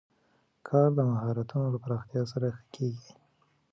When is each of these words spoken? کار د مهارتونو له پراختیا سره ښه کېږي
کار 0.67 0.87
د 0.97 0.99
مهارتونو 1.09 1.67
له 1.73 1.79
پراختیا 1.83 2.21
سره 2.31 2.45
ښه 2.55 2.61
کېږي 2.75 3.11